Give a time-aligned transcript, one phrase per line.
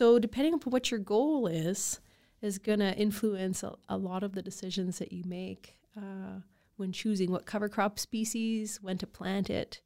[0.00, 2.00] So depending upon what your goal is,
[2.40, 6.40] is going to influence a, a, lot of the decisions that you make uh,
[6.76, 9.82] when choosing what cover crop species, when to plant it,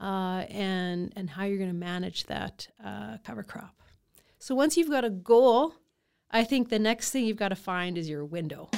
[0.00, 3.82] uh, and and how you're going to manage that uh, cover crop.
[4.38, 5.74] So once you've got a goal,
[6.30, 8.70] I think the next thing you've got to find is your window.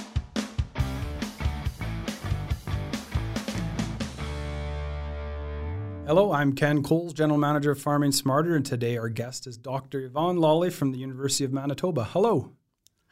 [6.04, 10.00] Hello, I'm Ken Coles, General Manager of Farming Smarter, and today our guest is Dr.
[10.00, 12.04] Yvonne Lawley from the University of Manitoba.
[12.04, 12.50] Hello.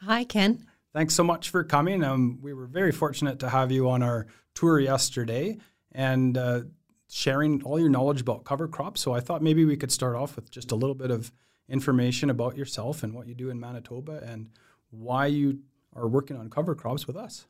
[0.01, 0.65] Hi, Ken.
[0.93, 2.03] Thanks so much for coming.
[2.03, 5.57] Um, we were very fortunate to have you on our tour yesterday
[5.93, 6.61] and uh,
[7.07, 8.99] sharing all your knowledge about cover crops.
[8.99, 11.31] So I thought maybe we could start off with just a little bit of
[11.69, 14.49] information about yourself and what you do in Manitoba and
[14.89, 15.59] why you
[15.95, 17.47] are working on cover crops with us.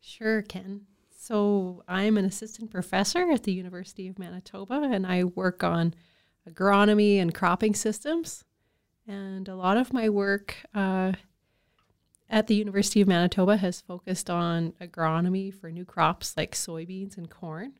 [0.00, 0.86] Sure, Ken.
[1.22, 5.92] So I'm an assistant professor at the University of Manitoba, and I work on
[6.48, 8.42] agronomy and cropping systems.
[9.06, 11.12] And a lot of my work uh,
[12.30, 17.28] at the University of Manitoba has focused on agronomy for new crops like soybeans and
[17.28, 17.74] corn.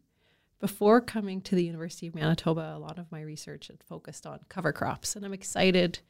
[0.61, 4.41] Before coming to the University of Manitoba, a lot of my research had focused on
[4.51, 6.01] cover crops, and I'm excited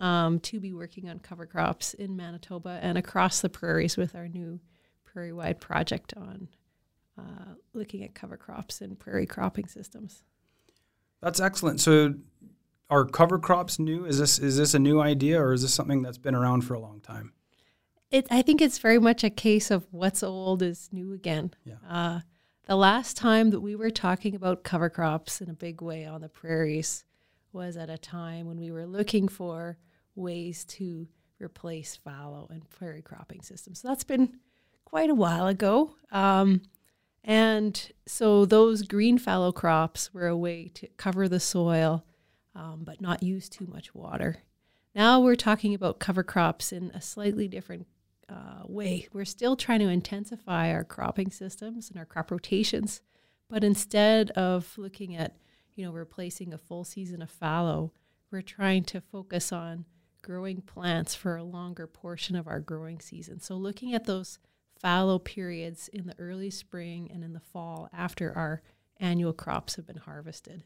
[0.00, 4.26] um, to be working on cover crops in Manitoba and across the prairies with our
[4.26, 4.58] new
[5.04, 6.48] prairie wide project on
[7.18, 10.22] uh, looking at cover crops and prairie cropping systems.
[11.20, 11.80] That's excellent.
[11.80, 12.14] So,
[12.90, 14.04] are cover crops new?
[14.04, 16.74] Is this is this a new idea, or is this something that's been around for
[16.74, 17.32] a long time?
[18.10, 21.52] It, I think it's very much a case of what's old is new again.
[21.64, 21.76] Yeah.
[21.88, 22.20] Uh,
[22.66, 26.20] the last time that we were talking about cover crops in a big way on
[26.20, 27.04] the prairies
[27.52, 29.78] was at a time when we were looking for
[30.14, 31.08] ways to
[31.40, 33.80] replace fallow and prairie cropping systems.
[33.80, 34.38] So that's been
[34.84, 35.94] quite a while ago.
[36.10, 36.62] Um,
[37.24, 42.04] and so those green fallow crops were a way to cover the soil,
[42.54, 44.38] um, but not use too much water.
[44.94, 47.86] Now we're talking about cover crops in a slightly different
[48.28, 49.08] uh, way.
[49.12, 53.00] We're still trying to intensify our cropping systems and our crop rotations,
[53.48, 55.36] but instead of looking at,
[55.74, 57.92] you know, replacing a full season of fallow,
[58.30, 59.84] we're trying to focus on
[60.22, 63.40] growing plants for a longer portion of our growing season.
[63.40, 64.38] So looking at those
[64.82, 68.60] fallow periods in the early spring and in the fall after our
[68.98, 70.64] annual crops have been harvested.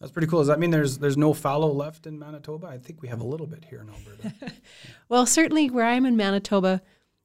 [0.00, 0.40] That's pretty cool.
[0.40, 2.66] Does that mean there's there's no fallow left in Manitoba?
[2.66, 4.52] I think we have a little bit here in Alberta.
[5.08, 6.82] well, certainly where I'm in Manitoba,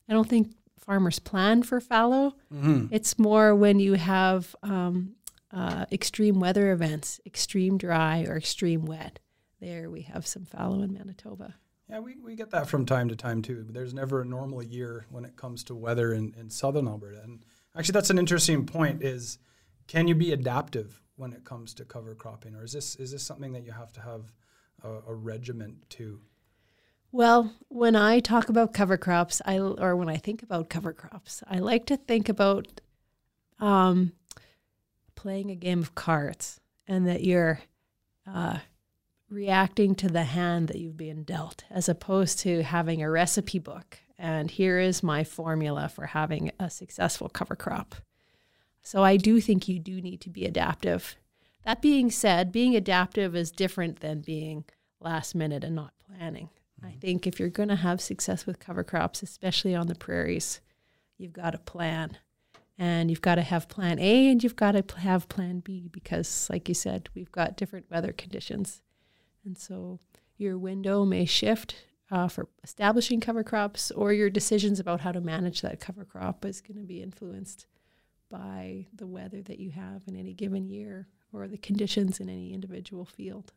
[0.07, 2.35] I don't think farmers plan for fallow.
[2.53, 2.87] Mm-hmm.
[2.91, 5.15] It's more when you have um,
[5.51, 9.19] uh, extreme weather events, extreme dry or extreme wet.
[9.59, 11.55] There we have some fallow in Manitoba.
[11.91, 13.65] Yeah, we, we get that from time to time too.
[13.69, 17.21] There's never a normal year when it comes to weather in, in southern Alberta.
[17.21, 17.43] And
[17.77, 19.39] actually, that's an interesting point is
[19.87, 22.55] can you be adaptive when it comes to cover cropping?
[22.55, 24.31] Or is this, is this something that you have to have
[24.83, 26.21] a, a regiment to?
[27.11, 31.43] Well, when I talk about cover crops, I or when I think about cover crops,
[31.45, 32.79] I like to think about
[33.59, 34.13] um,
[35.15, 37.59] playing a game of cards, and that you're
[38.25, 38.59] uh,
[39.31, 43.99] reacting to the hand that you've been dealt as opposed to having a recipe book
[44.21, 47.95] and here is my formula for having a successful cover crop.
[48.83, 51.15] So I do think you do need to be adaptive.
[51.65, 54.65] That being said, being adaptive is different than being
[54.99, 56.49] last minute and not planning.
[56.79, 56.87] Mm-hmm.
[56.87, 60.61] I think if you're going to have success with cover crops, especially on the prairies,
[61.17, 62.19] you've got to plan.
[62.77, 66.47] And you've got to have plan A and you've got to have plan B because,
[66.47, 68.83] like you said, we've got different weather conditions.
[69.45, 69.99] And so
[70.37, 71.75] your window may shift
[72.11, 76.43] uh, for establishing cover crops, or your decisions about how to manage that cover crop
[76.43, 77.65] is going to be influenced
[78.29, 82.53] by the weather that you have in any given year or the conditions in any
[82.53, 83.53] individual field.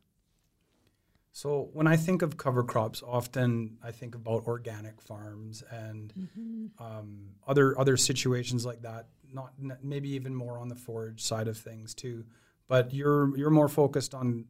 [1.32, 6.84] So when I think of cover crops, often I think about organic farms and mm-hmm.
[6.84, 9.08] um, other other situations like that.
[9.32, 9.52] Not
[9.82, 12.24] maybe even more on the forage side of things too.
[12.68, 14.44] But you're you're more focused on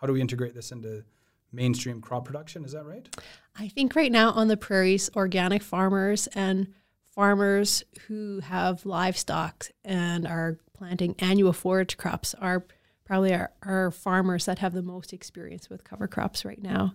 [0.00, 1.04] how do we integrate this into
[1.52, 2.64] mainstream crop production?
[2.64, 3.08] Is that right?
[3.58, 6.68] I think right now on the prairies, organic farmers and
[7.14, 12.64] farmers who have livestock and are planting annual forage crops are
[13.04, 16.94] probably our, farmers that have the most experience with cover crops right now.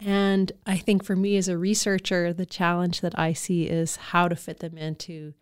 [0.00, 4.26] And I think for me as a researcher, the challenge that I see is how
[4.26, 5.34] to fit them into,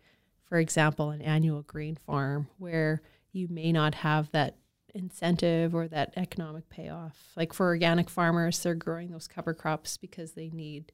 [0.43, 3.01] for example, an annual grain farm where
[3.31, 4.57] you may not have that
[4.93, 7.31] incentive or that economic payoff.
[7.35, 10.91] Like for organic farmers, they're growing those cover crops because they need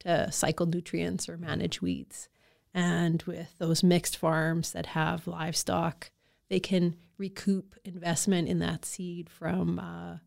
[0.00, 2.28] to cycle nutrients or manage weeds.
[2.74, 6.10] And with those mixed farms that have livestock,
[6.48, 10.18] they can recoup investment in that seed from uh,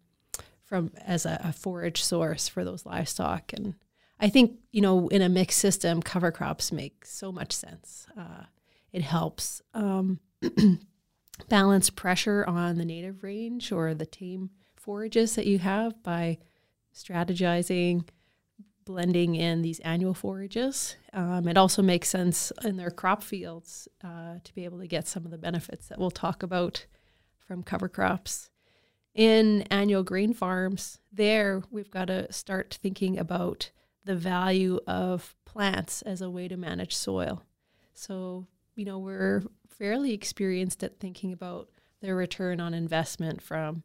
[0.66, 3.54] from as a, a forage source for those livestock.
[3.54, 3.76] And
[4.20, 8.08] I think you know in a mixed system, cover crops make so much sense.
[8.18, 8.46] Uh,
[8.92, 10.20] it helps um,
[11.50, 16.38] balance pressure on the native range or the tame forages that you have by
[16.94, 18.08] strategizing
[18.86, 20.96] blending in these annual forages.
[21.14, 25.08] Um, it also makes sense in their crop fields uh, to be able to get
[25.08, 26.86] some of the benefits that we'll talk about
[27.38, 28.50] from cover crops.
[29.14, 33.72] In annual grain farms, there we've got to start thinking about
[34.04, 37.44] the value of plants as a way to manage soil.
[37.94, 38.48] So,
[38.82, 39.44] you know, we're
[39.78, 41.70] fairly experienced at thinking about
[42.02, 43.84] the return on investment from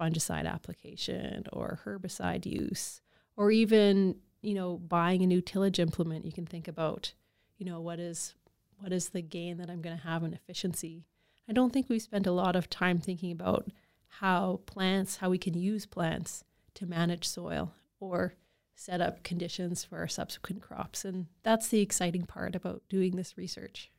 [0.00, 3.00] fungicide application or herbicide use
[3.36, 6.24] or even you know buying a new tillage implement.
[6.24, 7.12] You can think about
[7.58, 8.34] you know what is
[8.80, 11.04] what is the gain that i'm going to have in efficiency.
[11.48, 13.68] I don't think we spend a lot of time thinking about
[14.08, 16.42] how plants how we can use plants
[16.74, 18.34] to manage soil or
[18.74, 21.04] set up conditions for our subsequent crops.
[21.04, 23.92] And that's the exciting part about doing this research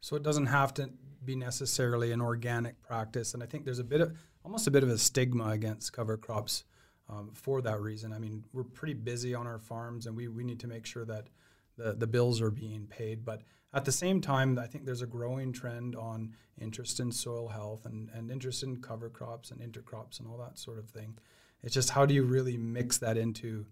[0.00, 0.90] so it doesn't have to
[1.24, 4.82] be necessarily an organic practice and i think there's a bit of almost a bit
[4.82, 6.64] of a stigma against cover crops
[7.10, 8.12] um, for that reason.
[8.12, 11.04] I mean, we're pretty busy on our farms, and we, we need to make sure
[11.04, 11.28] that
[11.76, 13.24] the, the bills are being paid.
[13.24, 13.42] But
[13.74, 17.86] at the same time, I think there's a growing trend on interest in soil health
[17.86, 21.18] and, and interest in cover crops and intercrops and all that sort of thing.
[21.62, 23.66] It's just how do you really mix that into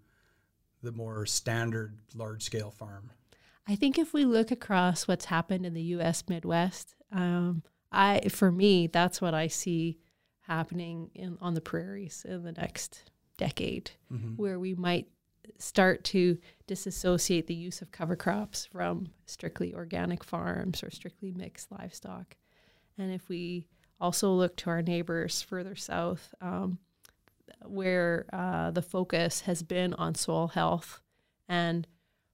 [0.83, 3.11] the more standard large scale farm?
[3.69, 6.25] I think if we look across what's happened in the U.S.
[6.29, 7.63] Midwest, um,
[7.93, 9.99] I for me that's what I see
[10.41, 14.35] happening in on the prairies in the next decade, mm-hmm.
[14.37, 15.09] where we might
[15.59, 21.71] start to disassociate the use of cover crops from strictly organic farms or strictly mixed
[21.71, 22.37] livestock.
[22.97, 23.67] And if we
[24.01, 26.79] also look to our neighbors further south, um,
[27.65, 31.01] where uh, the focus has been on soil health
[31.49, 31.87] and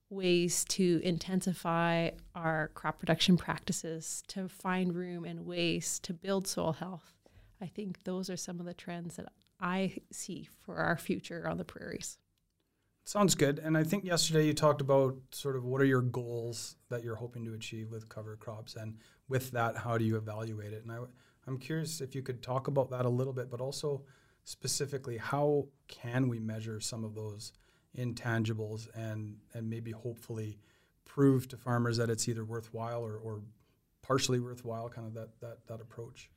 [0.09, 6.73] ways to intensify our crop production practices to find room and ways to build soil
[6.73, 7.13] health.
[7.61, 11.57] I think those are some of the trends that I see for our future on
[11.57, 12.17] the prairies.
[13.05, 13.59] Sounds good.
[13.59, 17.15] And I think yesterday you talked about sort of what are your goals that you're
[17.15, 18.97] hoping to achieve with cover crops, and
[19.29, 20.83] with that, how do you evaluate it?
[20.83, 20.97] And I,
[21.47, 24.03] I'm curious if you could talk about that a little bit, but also
[24.43, 27.53] specifically, how can we measure some of those
[27.97, 30.59] intangibles and and maybe hopefully
[31.05, 33.41] prove to farmers that it's either worthwhile or, or
[34.01, 36.29] partially worthwhile, kind of that that that approach.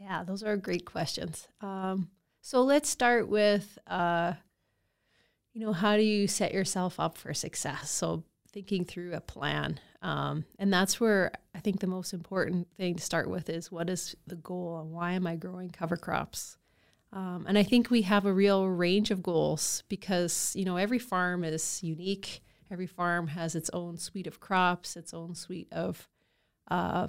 [0.00, 1.46] Yeah, those are great questions.
[1.60, 4.32] Um, so let's start with, uh,
[5.52, 7.88] you know, how do you set yourself up for success?
[7.90, 9.78] So thinking through a plan.
[10.02, 13.88] Um, and that's where I think the most important thing to start with is what
[13.88, 16.56] is the goal and why am I growing cover crops?
[17.12, 20.98] Um, and I think we have a real range of goals because, you know, every
[20.98, 22.42] farm is unique.
[22.70, 26.08] Every farm has its own suite of crops, its own suite of,
[26.70, 27.08] uh,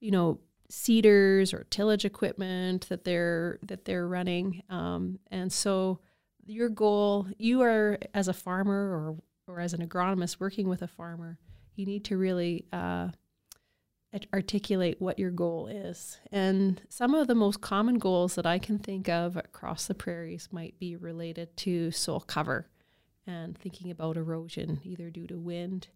[0.00, 0.40] you know,
[0.70, 5.98] seeders or tillage equipment that they're that they're running um, and so
[6.46, 9.16] your goal you are as a farmer or
[9.48, 11.38] or as an agronomist working with a farmer
[11.74, 13.08] you need to really uh,
[14.32, 16.18] articulate what your goal is.
[16.32, 20.48] And some of the most common goals that i can think of across the prairies
[20.50, 22.68] might be related to soil cover
[23.26, 25.88] and thinking about erosion either due to wind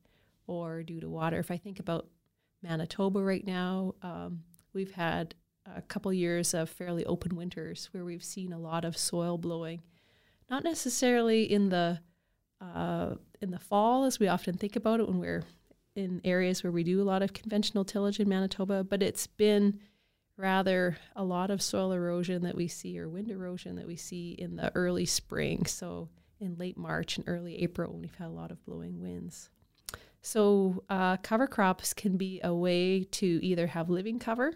[0.46, 1.38] or due to water.
[1.38, 2.08] If i think about
[2.62, 4.44] manitoba right now um,
[4.74, 8.98] We've had a couple years of fairly open winters where we've seen a lot of
[8.98, 9.82] soil blowing,
[10.50, 12.00] not necessarily in the
[12.60, 15.44] uh, in the fall as we often think about it when we're
[15.94, 19.78] in areas where we do a lot of conventional tillage in Manitoba, but it's been
[20.36, 24.32] rather a lot of soil erosion that we see or wind erosion that we see
[24.32, 25.64] in the early spring.
[25.66, 26.08] So
[26.40, 29.50] in late March and early April when we've had a lot of blowing winds.
[30.22, 34.54] So uh, cover crops can be a way to either have living cover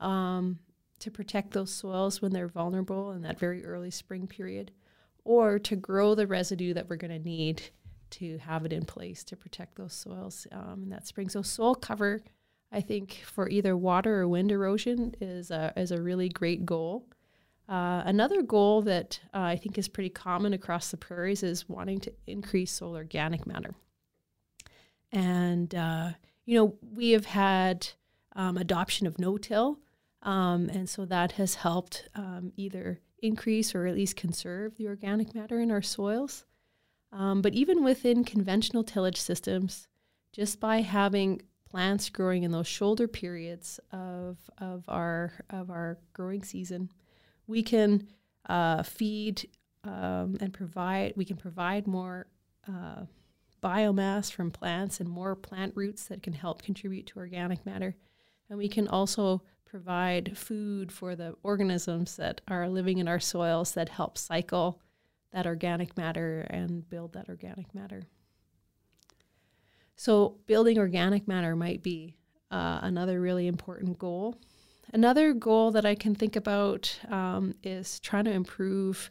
[0.00, 0.58] um,
[0.98, 4.72] to protect those soils when they're vulnerable in that very early spring period,
[5.24, 7.62] or to grow the residue that we're going to need
[8.10, 11.28] to have it in place to protect those soils um, in that spring.
[11.28, 12.22] So soil cover,
[12.72, 17.06] I think, for either water or wind erosion is a, is a really great goal.
[17.68, 22.00] Uh, another goal that uh, I think is pretty common across the prairies is wanting
[22.00, 23.74] to increase soil organic matter.
[25.12, 26.10] And, uh,
[26.44, 27.88] you know, we have had
[28.34, 29.80] um, adoption of no-till
[30.26, 35.34] um, and so that has helped um, either increase or at least conserve the organic
[35.34, 36.44] matter in our soils.
[37.16, 39.88] Um, but even within conventional tillage systems,
[40.32, 46.42] just by having plants growing in those shoulder periods of, of, our, of our growing
[46.42, 46.90] season,
[47.46, 48.08] we can
[48.48, 49.48] uh, feed
[49.84, 51.14] um, and provide.
[51.16, 52.26] We can provide more
[52.68, 53.04] uh,
[53.62, 57.96] biomass from plants and more plant roots that can help contribute to organic matter,
[58.50, 63.72] and we can also provide food for the organisms that are living in our soils
[63.72, 64.80] that help cycle
[65.36, 68.04] that organic matter and build that organic matter.
[69.94, 72.16] So, building organic matter might be
[72.50, 74.40] uh, another really important goal.
[74.94, 79.10] Another goal that I can think about um, is trying to improve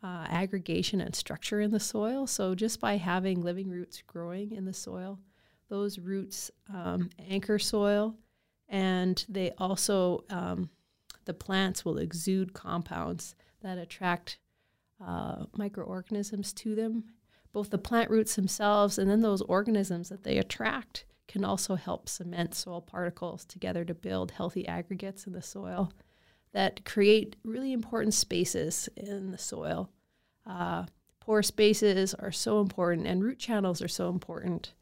[0.00, 2.28] uh, aggregation and structure in the soil.
[2.28, 5.18] So, just by having living roots growing in the soil,
[5.70, 8.14] those roots um, anchor soil
[8.68, 10.70] and they also, um,
[11.24, 14.38] the plants will exude compounds that attract
[15.04, 17.04] uh, microorganisms to them.
[17.52, 22.08] Both the plant roots themselves and then those organisms that they attract can also help
[22.08, 25.92] cement soil particles together to build healthy aggregates in the soil
[26.52, 29.90] that create really important spaces in the soil.
[30.46, 30.84] Uh,
[31.20, 34.72] pore spaces are so important, and root channels are so important.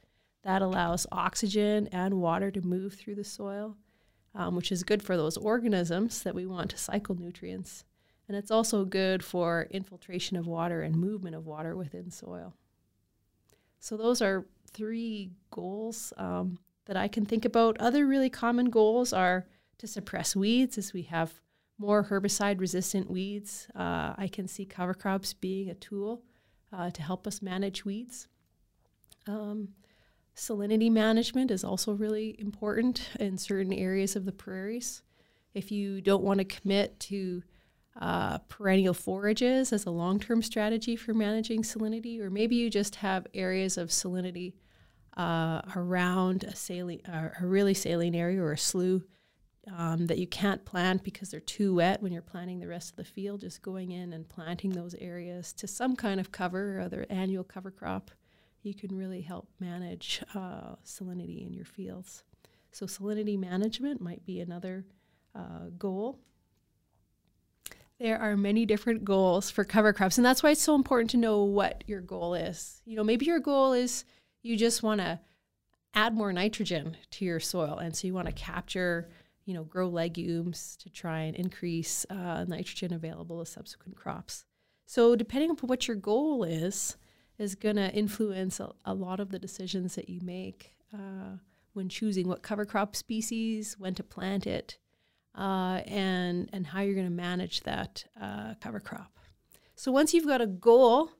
[0.43, 3.77] That allows oxygen and water to move through the soil,
[4.35, 7.85] um, which is good for those organisms that we want to cycle nutrients.
[8.33, 12.55] And it's also good for infiltration of water and movement of water within soil.
[13.79, 17.79] So, those are three goals um, that I can think about.
[17.79, 19.45] Other really common goals are
[19.77, 21.43] to suppress weeds as we have
[21.77, 23.69] more herbicide resistant weeds.
[23.75, 26.23] Uh, I can see cover crops being a tool
[26.73, 28.29] uh, to help us manage weeds.
[29.27, 29.75] Um,
[30.35, 35.03] salinity management is also really important in certain areas of the prairies.
[35.53, 37.43] If you don't want to commit to
[38.01, 42.97] uh, perennial forages as a long term strategy for managing salinity, or maybe you just
[42.97, 44.55] have areas of salinity
[45.17, 49.03] uh, around a, saline, uh, a really saline area or a slough
[49.77, 52.97] um, that you can't plant because they're too wet when you're planting the rest of
[52.97, 56.81] the field, just going in and planting those areas to some kind of cover or
[56.81, 58.11] other annual cover crop,
[58.63, 62.25] you can really help manage uh, salinity in your fields.
[62.73, 64.87] So, salinity management might be another
[65.35, 66.19] uh, goal
[68.03, 71.17] there are many different goals for cover crops and that's why it's so important to
[71.17, 72.83] know what your goal is.
[72.85, 74.05] You know maybe your goal is
[74.43, 75.21] you just want to
[75.95, 79.09] add more nitrogen to your soil and so you want to capture
[79.45, 84.45] you know grow legumes to try and increase uh, nitrogen available to subsequent crops.
[84.85, 86.97] So depending on what your goal is
[87.39, 91.37] is going to influence a, a, lot of the decisions that you make uh,
[91.73, 94.79] when choosing what cover crop species when to plant it
[95.37, 99.11] uh, and and how you're going to manage that uh, cover crop.
[99.75, 101.11] So once you've got a goal,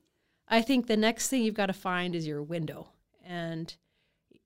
[0.47, 2.89] I think the next thing you've got to find is your window.
[3.25, 3.75] And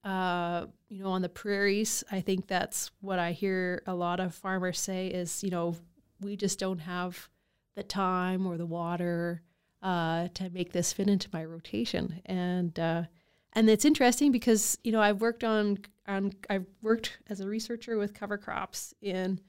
[0.04, 4.34] uh, you know, on the prairies, I think that's what I hear a lot of
[4.34, 5.76] farmers say is, you know,
[6.22, 7.28] we just don't have
[7.76, 9.42] the time or the water
[9.84, 12.22] uh, to make this fit into my rotation.
[12.26, 13.04] And uh,
[13.54, 17.98] and it's interesting because you know I've worked on on I've worked as a researcher
[17.98, 19.40] with cover crops in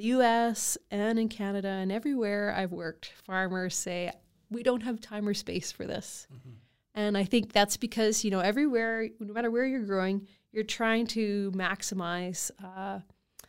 [0.00, 4.10] the US and in Canada and everywhere I've worked, farmers say,
[4.50, 6.26] we don't have time or space for this.
[6.32, 6.50] Mm-hmm.
[6.94, 11.06] And I think that's because, you know, everywhere, no matter where you're growing, you're trying
[11.08, 13.00] to maximize uh,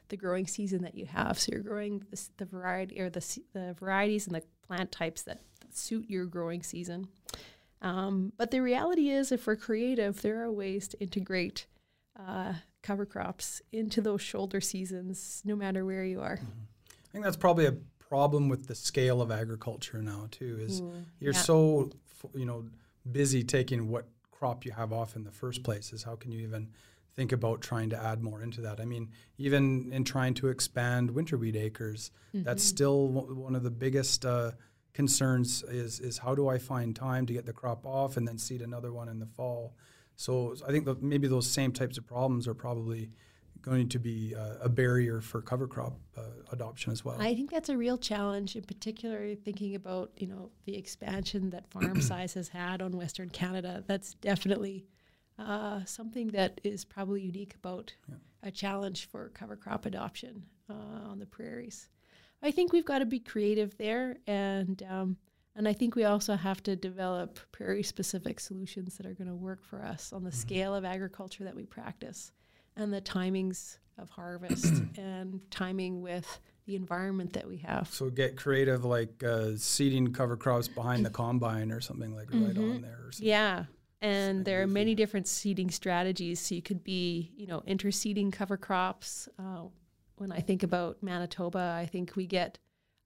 [0.10, 1.40] the growing season that you have.
[1.40, 5.40] So you're growing the, the variety or the, the varieties and the plant types that,
[5.62, 7.08] that suit your growing season.
[7.82, 11.66] Um, but the reality is, if we're creative, there are ways to integrate
[12.20, 16.38] uh, cover crops into those shoulder seasons, no matter where you are.
[16.38, 16.50] Mm-hmm.
[16.90, 20.58] I think that's probably a problem with the scale of agriculture now too.
[20.62, 21.40] Is mm, you're yeah.
[21.40, 21.92] so
[22.34, 22.66] you know
[23.10, 25.94] busy taking what crop you have off in the first place.
[25.94, 26.70] Is how can you even
[27.16, 28.80] think about trying to add more into that?
[28.80, 32.44] I mean, even in trying to expand winter wheat acres, mm-hmm.
[32.44, 34.26] that's still one of the biggest.
[34.26, 34.52] Uh,
[34.94, 38.38] concerns is is how do I find time to get the crop off and then
[38.38, 39.74] seed another one in the fall
[40.22, 43.10] so I think that maybe those same types of problems are probably
[43.64, 47.18] going to be uh, a barrier for cover crop uh, adoption as well.
[47.20, 51.68] I think that's a real challenge, in particular, thinking about you know the expansion that
[51.72, 53.84] farm size has had on Western Canada.
[53.88, 54.86] That's definitely
[55.40, 58.16] uh, something that is probably unique about yeah.
[58.44, 61.90] a challenge for cover crop adoption uh, on the prairies.
[62.44, 65.18] I think we've got to be creative there, and um,
[65.56, 69.36] and I think we also have to develop prairie specific solutions that are going to
[69.36, 70.40] work for us on the mm-hmm.
[70.40, 72.32] scale of agriculture that we practice
[72.78, 74.66] and the timings of harvest
[74.98, 77.90] and timing with the environment that we have.
[77.90, 82.46] So get creative, like uh, seeding cover crops behind the combine or something like mm-hmm.
[82.46, 83.10] right on there.
[83.18, 83.66] Yeah.
[84.02, 86.40] And there are many different seeding strategies.
[86.40, 89.30] So you could be, you know, interseeding cover crops.
[89.38, 89.66] Uh,
[90.16, 92.58] when I think about Manitoba, I think we get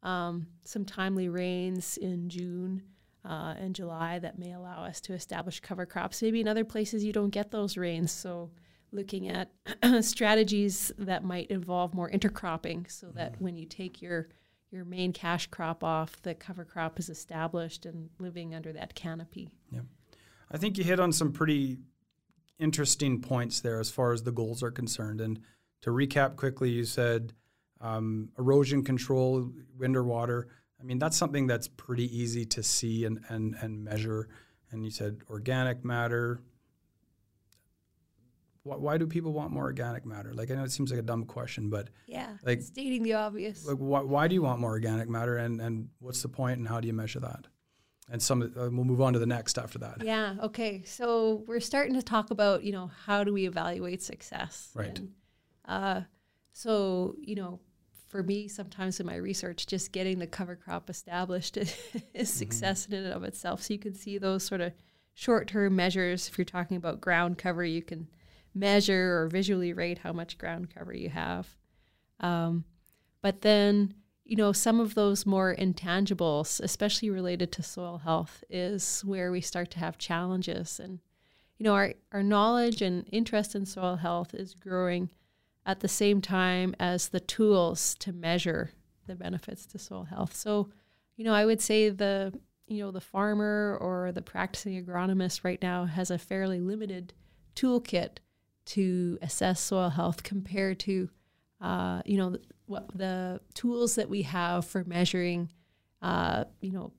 [0.06, 2.84] um, some timely rains in June
[3.28, 6.22] uh, and July that may allow us to establish cover crops.
[6.22, 8.52] Maybe in other places you don't get those rains, so
[8.92, 9.52] looking at
[10.02, 13.44] strategies that might involve more intercropping, so that mm-hmm.
[13.44, 14.30] when you take your
[14.72, 19.50] your main cash crop off, the cover crop is established and living under that canopy.
[19.72, 19.82] Yeah,
[20.52, 21.80] I think you hit on some pretty
[22.60, 25.22] interesting points there as far as the goals are concerned.
[25.22, 25.40] And
[25.82, 27.34] to recap quickly, you said
[27.82, 30.48] um, erosion control, wind or water.
[30.80, 34.30] I mean, that's something that's pretty easy to see and, and, and measure.
[34.72, 36.42] And you said organic matter.
[38.64, 40.34] Why, why do people want more organic matter?
[40.34, 43.66] Like, I know it seems like a dumb question, but yeah, like stating the obvious.
[43.66, 46.68] Like, why, why do you want more organic matter, and, and what's the point, and
[46.68, 47.46] how do you measure that?
[48.10, 50.04] and some uh, we'll move on to the next after that.
[50.04, 50.36] Yeah.
[50.44, 50.84] Okay.
[50.86, 54.72] So we're starting to talk about you know how do we evaluate success?
[54.74, 54.98] Right.
[54.98, 55.12] And,
[55.66, 56.02] uh,
[56.58, 57.60] so you know,
[58.08, 62.24] for me, sometimes in my research, just getting the cover crop established is, mm-hmm.
[62.24, 63.62] success in and of itself.
[63.62, 64.72] So you can see those sort of
[65.16, 66.30] short-term measures.
[66.30, 68.08] If you're talking about ground cover, you can
[68.54, 71.58] measure or visually rate how much ground cover you have.
[72.22, 72.64] Um,
[73.22, 73.94] but then
[74.24, 79.40] you know, some of those more intangibles, especially related to soil health, is where we
[79.40, 80.80] start to have challenges.
[80.80, 81.00] And,
[81.60, 85.10] you know, our, our knowledge and interest in soil health is growing
[85.66, 88.72] at the same time as the tools to measure
[89.08, 90.36] the benefits to soil health.
[90.36, 90.70] So,
[91.16, 92.34] you know, I would say the,
[92.68, 97.14] you know, the farmer or the practicing agronomist right now has a fairly limited
[97.56, 98.18] toolkit
[98.66, 101.10] to assess soil health compared to,
[101.62, 105.52] uh, you know, what the tools that we have for measuring,
[106.02, 106.92] uh, you know,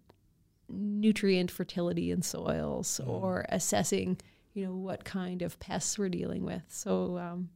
[0.69, 3.09] nutrient fertility in soils mm.
[3.09, 4.17] or assessing,
[4.55, 6.63] you know, what kind of pests we're dealing with.
[6.69, 7.49] So, um,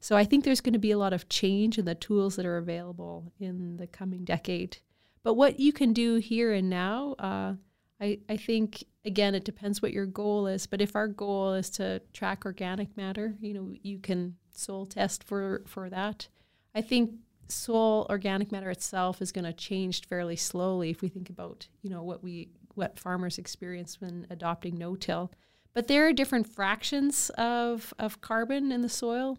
[0.00, 2.46] so I think there's going to be a lot of change in the tools that
[2.46, 4.78] are available in the coming decade.
[5.22, 7.54] But what you can do here and now, uh,
[8.00, 10.66] I, I think again it depends what your goal is.
[10.66, 15.22] But if our goal is to track organic matter, you know, you can soil test
[15.24, 16.28] for for that.
[16.74, 17.12] I think
[17.48, 21.90] soil organic matter itself is going to change fairly slowly if we think about you
[21.90, 25.30] know what we what farmers experience when adopting no-till
[25.74, 29.38] but there are different fractions of, of carbon in the soil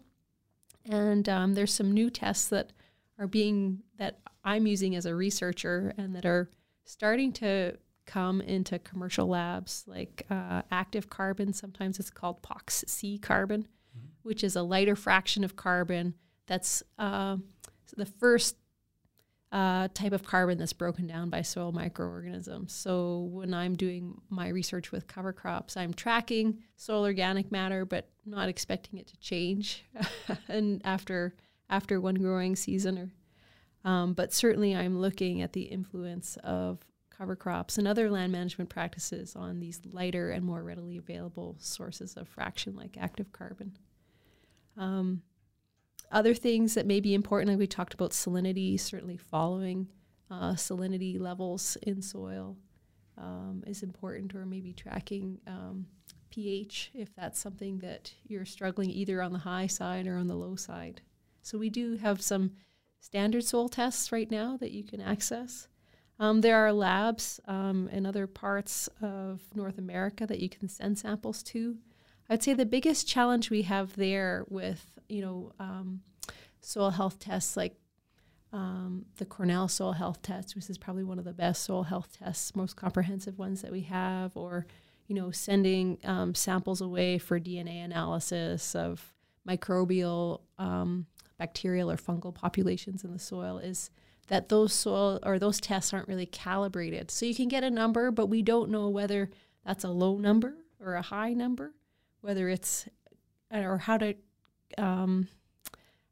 [0.88, 2.72] and um, there's some new tests that
[3.18, 6.50] are being that i'm using as a researcher and that are
[6.84, 13.18] starting to come into commercial labs like uh, active carbon sometimes it's called pox c
[13.18, 14.06] carbon mm-hmm.
[14.22, 16.14] which is a lighter fraction of carbon
[16.46, 17.36] that's uh,
[17.96, 18.56] the first
[19.54, 22.72] uh, type of carbon that's broken down by soil microorganisms.
[22.72, 28.08] So when I'm doing my research with cover crops, I'm tracking soil organic matter, but
[28.26, 29.84] not expecting it to change
[30.48, 31.36] and after
[31.70, 32.98] after one growing season.
[32.98, 36.80] Or, um, but certainly, I'm looking at the influence of
[37.16, 42.14] cover crops and other land management practices on these lighter and more readily available sources
[42.16, 43.76] of fraction like active carbon.
[44.76, 45.22] Um,
[46.14, 49.88] other things that may be important, like we talked about salinity, certainly following
[50.30, 52.56] uh, salinity levels in soil
[53.18, 55.86] um, is important, or maybe tracking um,
[56.30, 60.34] pH if that's something that you're struggling either on the high side or on the
[60.34, 61.00] low side.
[61.42, 62.52] So we do have some
[63.00, 65.68] standard soil tests right now that you can access.
[66.18, 70.98] Um, there are labs um, in other parts of North America that you can send
[70.98, 71.76] samples to.
[72.28, 76.00] I'd say the biggest challenge we have there with you know um,
[76.60, 77.76] soil health tests like
[78.52, 82.16] um, the Cornell soil health test, which is probably one of the best soil health
[82.18, 84.66] tests, most comprehensive ones that we have, or
[85.08, 89.12] you know sending um, samples away for DNA analysis of
[89.46, 91.06] microbial, um,
[91.38, 93.90] bacterial, or fungal populations in the soil is
[94.28, 97.10] that those soil or those tests aren't really calibrated.
[97.10, 99.30] So you can get a number, but we don't know whether
[99.66, 101.74] that's a low number or a high number,
[102.24, 102.88] whether it's
[103.52, 104.14] or how to
[104.78, 105.28] um,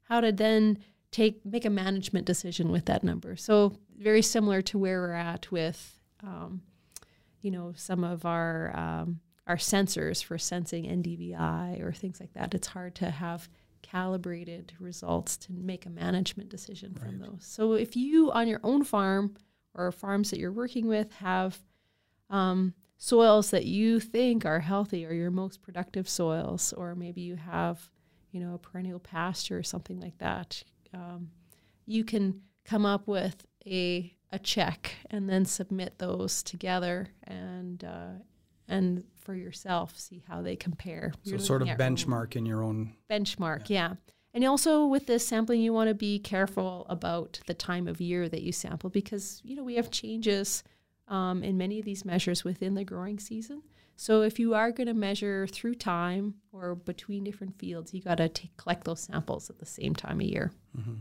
[0.02, 0.78] how to then
[1.10, 3.34] take make a management decision with that number.
[3.34, 6.62] So very similar to where we're at with, um,
[7.40, 12.54] you know, some of our um, our sensors for sensing NDVI or things like that.
[12.54, 13.48] It's hard to have
[13.80, 17.06] calibrated results to make a management decision right.
[17.06, 17.40] from those.
[17.40, 19.34] So if you on your own farm
[19.74, 21.58] or farms that you're working with have
[22.28, 27.34] um, soils that you think are healthy or your most productive soils, or maybe you
[27.34, 27.90] have
[28.32, 30.62] you know, a perennial pasture or something like that,
[30.94, 31.30] um,
[31.86, 38.12] you can come up with a a check and then submit those together and uh,
[38.66, 41.12] and for yourself see how they compare.
[41.22, 43.90] So You're sort of benchmark in your own benchmark, yeah.
[43.90, 43.94] yeah.
[44.32, 48.28] and also with this sampling, you want to be careful about the time of year
[48.28, 50.64] that you sample because you know we have changes
[51.08, 53.62] um, in many of these measures within the growing season.
[53.96, 58.18] So if you are going to measure through time or between different fields, you got
[58.18, 60.52] to collect those samples at the same time of year.
[60.76, 60.94] Mm-hmm.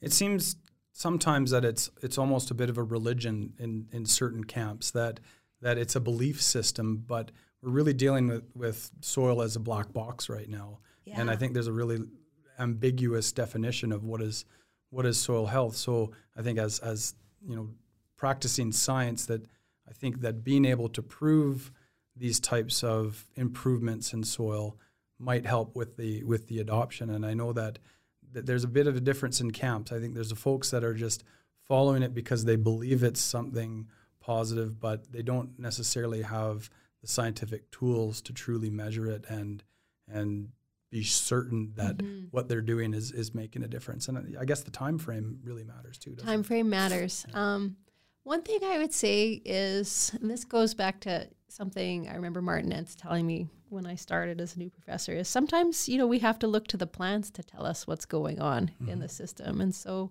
[0.00, 0.56] It seems
[0.92, 5.20] sometimes that it's it's almost a bit of a religion in in certain camps that
[5.62, 7.30] that it's a belief system, but
[7.62, 10.80] we're really dealing with, with soil as a black box right now.
[11.04, 11.20] Yeah.
[11.20, 12.00] And I think there's a really
[12.58, 14.44] ambiguous definition of what is
[14.90, 15.76] what is soil health.
[15.76, 17.14] So I think as as
[17.46, 17.68] you know,
[18.16, 19.46] practicing science that
[19.88, 21.70] I think that being able to prove
[22.16, 24.76] these types of improvements in soil
[25.18, 27.10] might help with the with the adoption.
[27.10, 27.78] And I know that,
[28.32, 29.92] that there's a bit of a difference in camps.
[29.92, 31.24] I think there's the folks that are just
[31.62, 33.88] following it because they believe it's something
[34.20, 36.70] positive, but they don't necessarily have
[37.02, 39.62] the scientific tools to truly measure it and
[40.08, 40.50] and
[40.90, 42.26] be certain that mm-hmm.
[42.30, 44.08] what they're doing is is making a difference.
[44.08, 46.14] And I guess the time frame really matters too.
[46.16, 47.26] Time frame matters.
[47.28, 47.54] Yeah.
[47.54, 47.76] Um,
[48.26, 52.72] one thing I would say is, and this goes back to something I remember Martin
[52.72, 56.18] Entz telling me when I started as a new professor, is sometimes you know we
[56.18, 58.88] have to look to the plants to tell us what's going on mm-hmm.
[58.88, 60.10] in the system, and so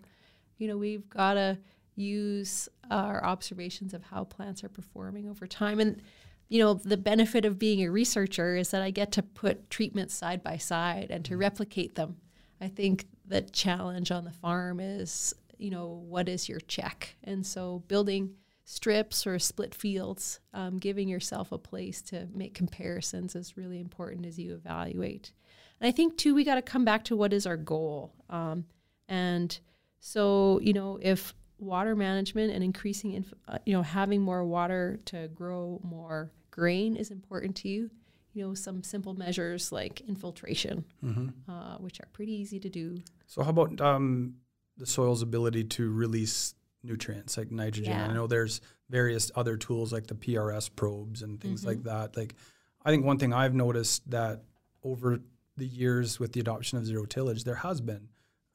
[0.57, 1.57] you know we've got to
[1.97, 6.01] use our observations of how plants are performing over time and
[6.47, 10.13] you know, the benefit of being a researcher is that I get to put treatments
[10.13, 11.41] side by side and to mm-hmm.
[11.41, 12.17] replicate them.
[12.61, 17.15] I think the challenge on the farm is, you know, what is your check?
[17.23, 23.35] And so building strips or split fields, um, giving yourself a place to make comparisons
[23.35, 25.31] is really important as you evaluate.
[25.79, 28.13] And I think, too, we got to come back to what is our goal.
[28.29, 28.65] Um,
[29.07, 29.57] and
[29.99, 34.99] so, you know, if water management and increasing, inf- uh, you know, having more water
[35.05, 37.89] to grow more grain is important to you.
[38.33, 41.49] You know, some simple measures like infiltration, mm-hmm.
[41.49, 42.97] uh, which are pretty easy to do.
[43.27, 44.35] So, how about um,
[44.77, 47.93] the soil's ability to release nutrients like nitrogen?
[47.93, 48.07] Yeah.
[48.07, 51.69] I know there's various other tools like the PRS probes and things mm-hmm.
[51.69, 52.17] like that.
[52.17, 52.35] Like,
[52.83, 54.43] I think one thing I've noticed that
[54.83, 55.19] over
[55.57, 58.09] the years with the adoption of zero tillage, there has been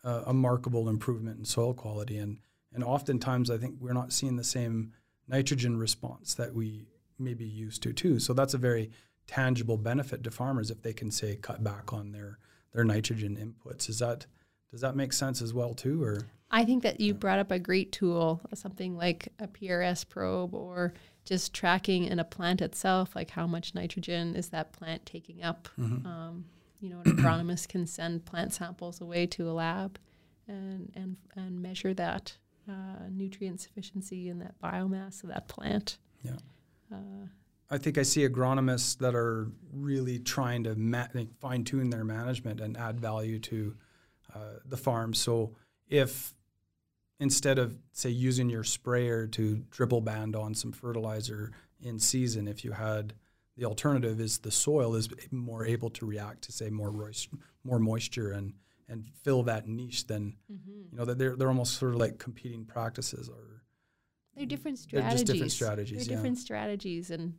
[0.04, 2.38] uh, a remarkable improvement in soil quality and
[2.72, 4.92] and oftentimes, I think we're not seeing the same
[5.26, 6.86] nitrogen response that we
[7.18, 8.18] may be used to too.
[8.18, 8.90] So that's a very
[9.26, 12.38] tangible benefit to farmers if they can say cut back on their
[12.72, 13.88] their nitrogen inputs.
[13.88, 14.26] Is that
[14.70, 16.26] does that make sense as well too, or?
[16.50, 20.92] I think that you brought up a great tool, something like a PRS probe or
[21.24, 25.68] just tracking in a plant itself, like how much nitrogen is that plant taking up.
[25.78, 26.06] Mm-hmm.
[26.06, 26.44] Um,
[26.80, 29.98] you know, an agronomist can send plant samples away to a lab
[30.48, 32.36] and, and, and measure that
[32.68, 35.98] uh, nutrient sufficiency in that biomass of that plant.
[36.22, 36.36] Yeah.
[36.92, 37.26] Uh,
[37.70, 41.06] I think I see agronomists that are really trying to ma-
[41.40, 43.76] fine tune their management and add value to
[44.34, 45.14] uh, the farm.
[45.14, 45.56] So
[45.88, 46.34] if
[47.18, 52.64] instead of say using your sprayer to dribble band on some fertilizer in season, if
[52.64, 53.14] you had
[53.56, 57.12] the alternative is the soil is more able to react to say more
[57.64, 58.54] more moisture and
[58.88, 60.82] and fill that niche, then mm-hmm.
[60.90, 63.62] you know that they're they're almost sort of like competing practices or
[64.36, 65.10] they're different strategies.
[65.10, 65.98] They're just different strategies.
[66.06, 66.16] They're yeah.
[66.16, 67.34] different strategies, and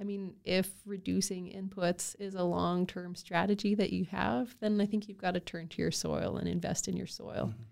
[0.00, 4.86] I mean, if reducing inputs is a long term strategy that you have, then I
[4.86, 7.52] think you've got to turn to your soil and invest in your soil.
[7.52, 7.62] Mm-hmm.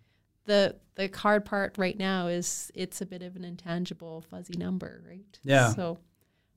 [0.47, 5.03] The the hard part right now is it's a bit of an intangible, fuzzy number,
[5.07, 5.39] right?
[5.43, 5.71] Yeah.
[5.71, 5.99] So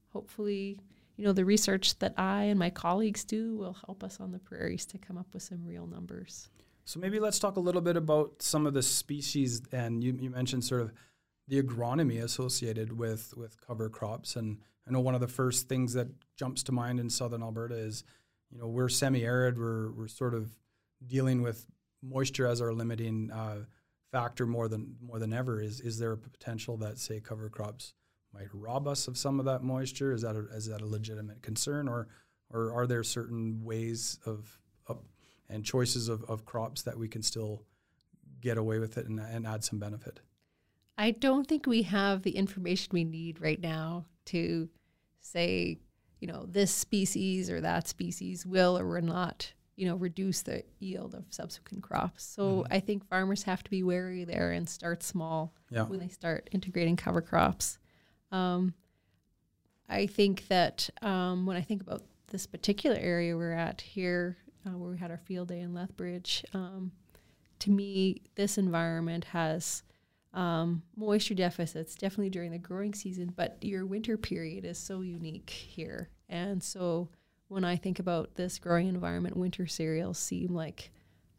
[0.10, 0.80] hopefully
[1.18, 4.40] you know the research that I and my colleagues do will help us on the
[4.40, 6.50] prairies to come up with some real numbers.
[6.86, 10.30] So maybe let's talk a little bit about some of the species, and you, you
[10.30, 10.94] mentioned sort of
[11.48, 14.36] the agronomy associated with with cover crops.
[14.36, 17.76] And I know one of the first things that jumps to mind in southern Alberta
[17.76, 18.04] is,
[18.52, 19.58] you know, we're semi-arid.
[19.58, 20.50] We're we're sort of
[21.06, 21.66] dealing with
[22.02, 23.66] moisture as our limiting uh,
[24.12, 25.62] factor more than more than ever.
[25.62, 27.94] Is is there a potential that say cover crops
[28.34, 30.12] might rob us of some of that moisture?
[30.12, 32.08] Is that a, is that a legitimate concern, or
[32.50, 34.60] or are there certain ways of
[35.50, 37.64] and choices of, of crops that we can still
[38.42, 40.20] get away with it and, and add some benefit.
[40.98, 44.70] I don't think we have the information we need right now to
[45.22, 45.80] say,
[46.20, 50.64] you know, this species or that species will or will not, you know, reduce the
[50.80, 52.24] yield of subsequent crops.
[52.24, 52.74] So mm-hmm.
[52.74, 55.84] I think farmers have to be wary there and start small yeah.
[55.84, 57.78] when they start integrating cover crops.
[58.32, 58.74] Um,
[59.88, 64.78] I think that um, when I think about this particular area we're at here uh,
[64.78, 66.44] where we had our field day in Lethbridge.
[66.54, 66.92] Um,
[67.60, 69.84] to me, this environment has
[70.38, 75.50] um, moisture deficits definitely during the growing season, but your winter period is so unique
[75.50, 76.10] here.
[76.30, 77.10] And so
[77.48, 80.92] when I think about this growing environment, winter cereals seem like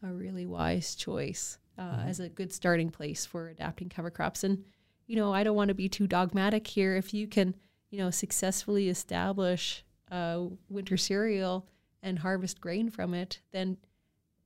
[0.03, 2.09] a really wise choice uh, mm-hmm.
[2.09, 4.43] as a good starting place for adapting cover crops.
[4.43, 4.65] And,
[5.07, 6.97] you know, I don't want to be too dogmatic here.
[6.97, 7.55] If you can,
[7.91, 11.65] you know, successfully establish a winter cereal
[12.03, 13.77] and harvest grain from it, then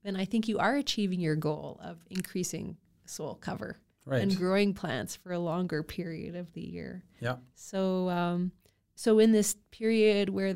[0.03, 4.21] then I think you are achieving your goal of increasing soil cover right.
[4.21, 7.03] and growing plants for a longer period of the year.
[7.19, 7.37] Yeah.
[7.55, 8.51] So um,
[8.95, 10.55] so in this period where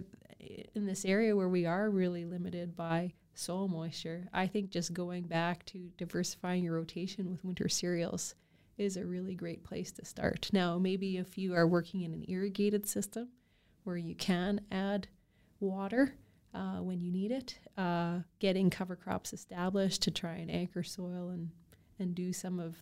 [0.75, 5.23] in this area where we are really limited by soil moisture, I think just going
[5.23, 8.35] back to diversifying your rotation with winter cereals
[8.77, 10.49] is a really great place to start.
[10.53, 13.29] Now, maybe if you are working in an irrigated system
[13.83, 15.07] where you can add
[15.59, 16.13] water
[16.53, 21.29] uh, when you need it, uh, getting cover crops established to try and anchor soil
[21.29, 21.49] and
[21.99, 22.75] and do some of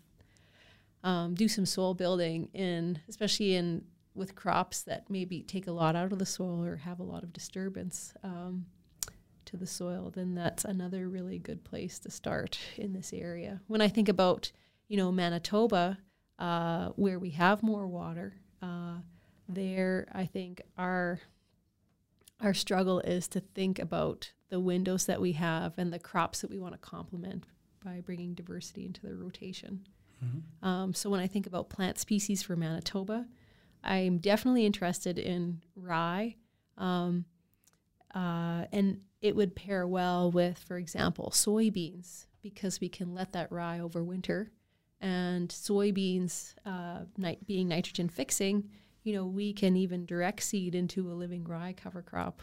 [1.05, 5.95] um, do some soil building in especially in with crops that maybe take a lot
[5.95, 8.13] out of the soil or have a lot of disturbance.
[8.23, 8.65] Um,
[9.45, 13.61] to the soil, then that's another really good place to start in this area.
[13.67, 14.51] When I think about,
[14.87, 15.99] you know, Manitoba,
[16.39, 18.95] uh, where we have more water, uh,
[19.47, 21.19] there I think our
[22.41, 26.49] our struggle is to think about the windows that we have and the crops that
[26.49, 27.45] we want to complement
[27.83, 29.85] by bringing diversity into the rotation.
[30.25, 30.67] Mm-hmm.
[30.67, 33.25] Um, so when I think about plant species for Manitoba,
[33.83, 36.35] I'm definitely interested in rye.
[36.77, 37.25] Um,
[38.13, 43.51] uh, and it would pair well with, for example, soybeans because we can let that
[43.51, 44.47] rye overwinter.
[45.01, 47.01] And soybeans uh,
[47.45, 48.69] being nitrogen fixing,
[49.03, 52.41] you know, we can even direct seed into a living rye cover crop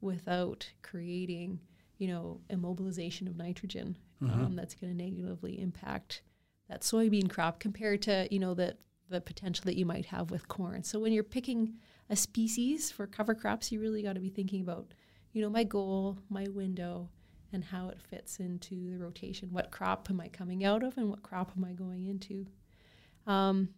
[0.00, 1.58] without creating,
[1.98, 4.44] you know, immobilization of nitrogen mm-hmm.
[4.44, 6.22] um, that's going to negatively impact
[6.68, 8.76] that soybean crop compared to, you know, the,
[9.08, 10.82] the potential that you might have with corn.
[10.82, 11.74] So when you're picking
[12.10, 14.92] a species for cover crops, you really got to be thinking about
[15.34, 17.10] you know, my goal, my window,
[17.52, 19.48] and how it fits into the rotation.
[19.50, 22.46] What crop am I coming out of and what crop am I going into?
[23.26, 23.68] Um,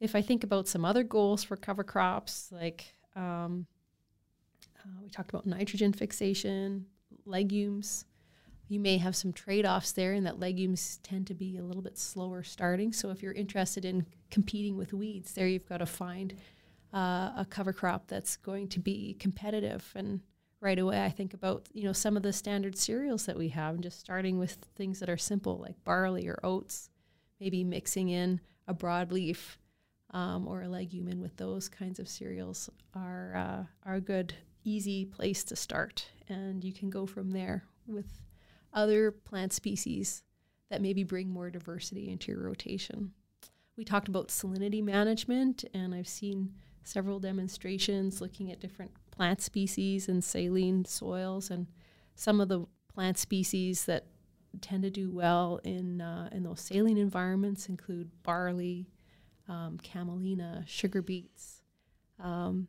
[0.00, 3.66] if I think about some other goals for cover crops, like um,
[4.80, 6.86] uh, we talked about nitrogen fixation,
[7.26, 8.06] legumes,
[8.72, 11.82] you may have some trade offs there, and that legumes tend to be a little
[11.82, 12.92] bit slower starting.
[12.92, 16.34] So if you're interested in competing with weeds, there you've got to find
[16.92, 20.20] uh, a cover crop that's going to be competitive and
[20.60, 23.74] right away I think about you know some of the standard cereals that we have
[23.74, 26.90] and just starting with things that are simple like barley or oats
[27.40, 29.56] maybe mixing in a broadleaf
[30.10, 34.34] um, or a legume in with those kinds of cereals are uh, are a good
[34.64, 38.20] easy place to start and you can go from there with
[38.72, 40.22] other plant species
[40.70, 43.12] that maybe bring more diversity into your rotation.
[43.76, 46.54] We talked about salinity management and I've seen
[46.84, 51.66] several demonstrations looking at different plant species and saline soils, and
[52.14, 54.06] some of the plant species that
[54.60, 58.88] tend to do well in uh, in those saline environments include barley,
[59.48, 61.62] um, camelina, sugar beets,
[62.20, 62.68] um,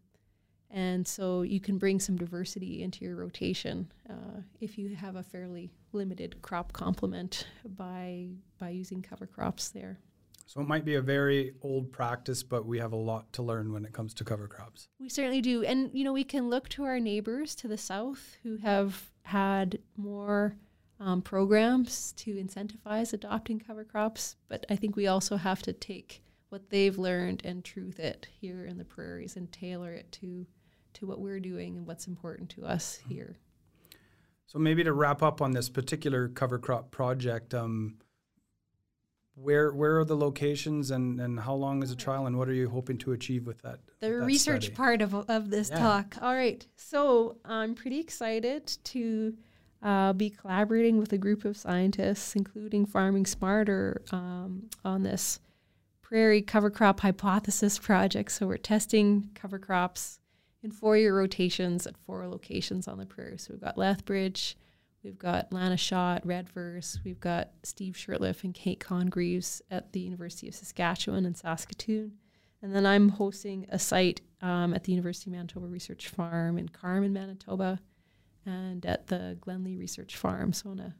[0.74, 5.24] and so you can bring some diversity into your rotation uh, if you have a
[5.24, 8.28] fairly limited crop complement by
[8.60, 10.00] by using cover crops there.
[10.46, 13.72] So it might be a very old practice, but we have a lot to learn
[13.72, 14.90] when it comes to cover crops.
[15.00, 15.64] We certainly do.
[15.64, 19.80] And, you know, we can look to our neighbors to the south who have had
[19.96, 20.56] more
[21.00, 24.36] um, programs to incentivize adopting cover crops.
[24.48, 28.66] But I think we also have to take what they've learned and truth it here
[28.66, 30.46] in the prairies and tailor it to,
[30.96, 33.14] to what we're doing and what's important to us mm-hmm.
[33.14, 33.38] here.
[34.46, 37.96] So maybe to wrap up on this particular cover crop project, um,
[39.36, 42.54] where where are the locations and, and how long is the trial and what are
[42.54, 43.80] you hoping to achieve with that?
[44.00, 44.76] The with that research study?
[44.76, 45.80] part of, of this yeah.
[45.80, 46.18] talk.
[46.22, 46.66] All right.
[46.76, 49.36] So I'm pretty excited to
[49.82, 55.40] uh, be collaborating with a group of scientists, including Farming Smarter, um, on this
[56.02, 58.32] prairie cover crop hypothesis project.
[58.32, 60.20] So we're testing cover crops
[60.64, 63.38] in four year rotations at four locations on the prairie.
[63.38, 64.58] So we've got Lethbridge,
[65.04, 67.00] We've got Lana Shaw at Redvers.
[67.04, 72.14] We've got Steve Shirtliffe and Kate Congreves at the University of Saskatchewan and Saskatoon.
[72.62, 76.70] And then I'm hosting a site um, at the University of Manitoba Research Farm in
[76.70, 77.82] Carman, Manitoba,
[78.46, 80.96] and at the Glenlea Research Farm, so on a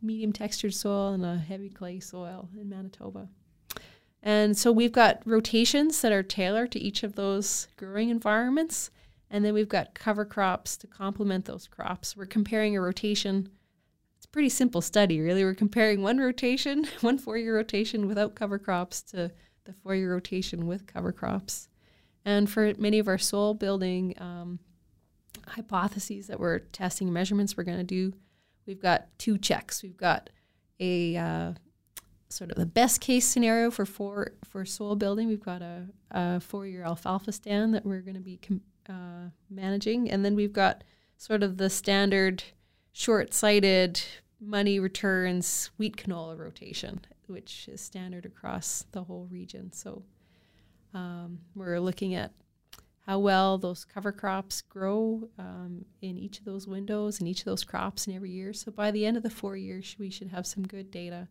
[0.00, 3.28] medium textured soil and a heavy clay soil in Manitoba.
[4.26, 8.90] And so we've got rotations that are tailored to each of those growing environments.
[9.30, 12.16] And then we've got cover crops to complement those crops.
[12.16, 13.50] We're comparing a rotation.
[14.16, 15.44] It's a pretty simple study, really.
[15.44, 19.30] We're comparing one rotation, one four year rotation without cover crops to
[19.64, 21.68] the four year rotation with cover crops.
[22.24, 24.58] And for many of our soil building um,
[25.48, 28.14] hypotheses that we're testing measurements we're going to do,
[28.64, 29.82] we've got two checks.
[29.82, 30.30] We've got
[30.80, 31.52] a uh,
[32.34, 35.28] sort of the best case scenario for for, for soil building.
[35.28, 39.30] We've got a, a four year alfalfa stand that we're going to be com- uh,
[39.48, 40.84] managing, and then we've got
[41.16, 42.42] sort of the standard
[42.92, 44.00] short sighted
[44.40, 49.72] money returns wheat canola rotation, which is standard across the whole region.
[49.72, 50.02] So
[50.92, 52.32] um, we're looking at
[53.06, 57.44] how well those cover crops grow um, in each of those windows and each of
[57.46, 58.52] those crops in every year.
[58.52, 61.28] So by the end of the four years, we should have some good data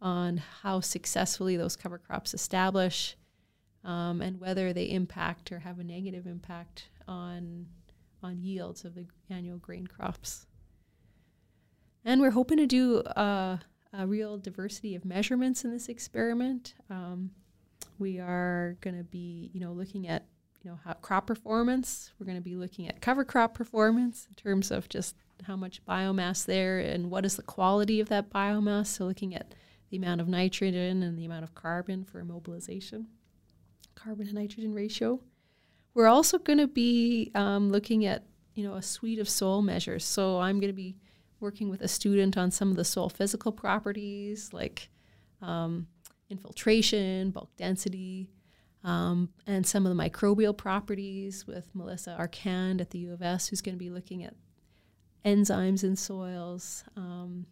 [0.00, 3.16] on how successfully those cover crops establish
[3.84, 7.66] um, and whether they impact or have a negative impact on
[8.22, 10.46] on yields of the annual grain crops.
[12.04, 13.58] And we're hoping to do uh,
[13.92, 16.74] a real diversity of measurements in this experiment.
[16.90, 17.30] Um,
[17.98, 20.26] we are going to be, you know, looking at,
[20.62, 22.12] you know, crop performance.
[22.18, 25.84] We're going to be looking at cover crop performance in terms of just how much
[25.84, 28.86] biomass there and what is the quality of that biomass.
[28.86, 29.54] So looking at
[29.90, 33.06] the amount of nitrogen and the amount of carbon for immobilization,
[33.94, 35.20] carbon to nitrogen ratio.
[35.94, 40.04] We're also going to be um, looking at, you know, a suite of soil measures.
[40.04, 40.96] So I'm going to be
[41.40, 44.88] working with a student on some of the soil physical properties like
[45.40, 45.86] um,
[46.28, 48.30] infiltration, bulk density,
[48.84, 53.48] um, and some of the microbial properties with Melissa Arcand at the U of S,
[53.48, 54.34] who's going to be looking at
[55.24, 57.46] enzymes in soils, um,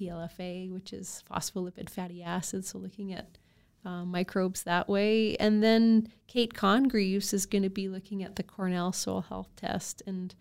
[0.00, 3.38] PLFA, which is phospholipid fatty acids, so looking at
[3.84, 5.36] uh, microbes that way.
[5.36, 10.02] And then Kate Congreves is going to be looking at the Cornell Soil Health Test
[10.06, 10.34] and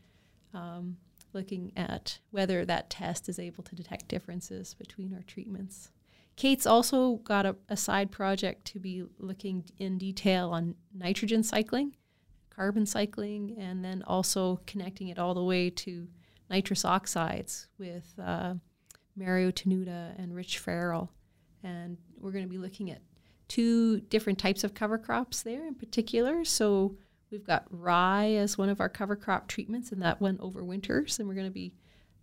[0.54, 0.98] um,
[1.34, 5.92] looking at whether that test is able to detect differences between our treatments.
[6.36, 11.96] Kate's also got a, a, side project to be looking in detail on nitrogen cycling,
[12.50, 16.08] carbon cycling, and then also connecting it all the way to
[16.50, 18.54] nitrous oxides with uh,
[19.20, 21.12] Mario Tenuta and Rich Farrell.
[21.64, 23.02] And we're going to be looking at
[23.48, 26.46] two different types of cover crops there in particular.
[26.46, 26.96] So
[27.32, 31.20] We've got rye as one of our cover crop treatments, and that went over winters.
[31.20, 31.74] And we're going to be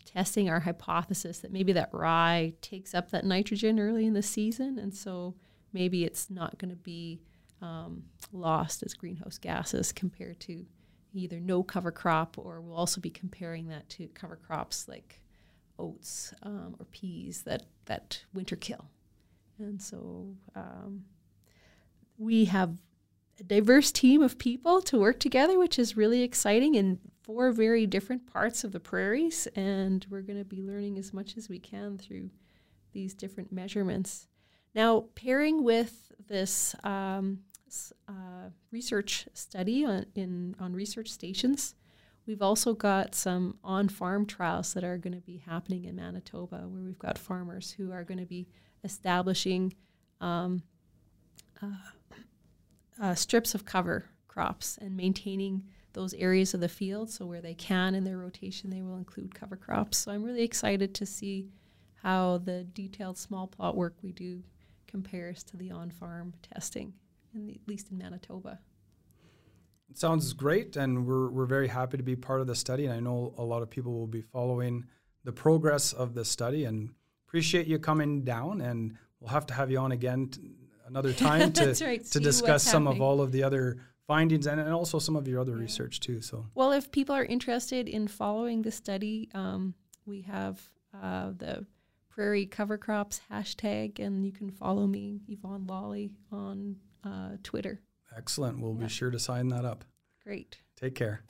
[0.04, 4.78] testing our hypothesis that maybe that rye takes up that nitrogen early in the season,
[4.78, 5.34] and so
[5.72, 7.20] maybe it's not going to be
[7.62, 10.64] um, lost as greenhouse gases compared to
[11.12, 15.20] either no cover crop, or we'll also be comparing that to cover crops like
[15.78, 18.90] oats um, or peas that that winter kill.
[19.58, 21.04] And so um,
[22.18, 22.78] we have
[23.40, 27.86] a diverse team of people to work together, which is really exciting in four very
[27.86, 29.46] different parts of the prairies.
[29.54, 32.30] And we're going to be learning as much as we can through
[32.92, 34.28] these different measurements.
[34.74, 37.40] Now, pairing with this um,
[38.08, 41.74] uh, research study on, in, on research stations,
[42.26, 46.66] we've also got some on farm trials that are going to be happening in Manitoba,
[46.68, 48.48] where we've got farmers who are going to be
[48.84, 49.74] establishing.
[50.20, 50.62] Um,
[51.62, 51.66] uh,
[53.00, 57.10] uh, strips of cover crops and maintaining those areas of the field.
[57.10, 59.98] So where they can in their rotation, they will include cover crops.
[59.98, 61.48] So I'm really excited to see
[62.02, 64.42] how the detailed small plot work we do
[64.86, 66.92] compares to the on-farm testing,
[67.34, 68.60] in the, at least in Manitoba.
[69.96, 72.84] Sounds great, and we're we're very happy to be part of the study.
[72.84, 74.84] And I know a lot of people will be following
[75.24, 76.90] the progress of the study, and
[77.26, 78.60] appreciate you coming down.
[78.60, 80.30] And we'll have to have you on again
[80.86, 82.04] another time to right.
[82.04, 85.40] to discuss some of all of the other findings and, and also some of your
[85.40, 85.62] other yeah.
[85.62, 86.20] research too.
[86.20, 89.72] So well, if people are interested in following the study, um,
[90.04, 90.60] we have
[90.94, 91.64] uh, the
[92.10, 97.80] Prairie Cover Crops hashtag, and you can follow me, Yvonne Lawley, on uh, Twitter.
[98.16, 98.60] Excellent.
[98.60, 98.84] We'll yeah.
[98.84, 99.84] be sure to sign that up.
[100.24, 100.58] Great.
[100.76, 101.22] Take care.